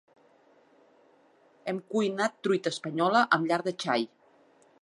Hem 1.71 1.83
cuinat 1.93 2.41
truita 2.47 2.75
espanyola 2.77 3.25
amb 3.39 3.49
llard 3.53 3.71
de 3.73 3.79
xai. 3.85 4.13